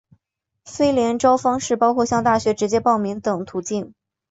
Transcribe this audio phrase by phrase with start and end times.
[0.65, 3.93] 非联招方式包括向大学直接报名等途径。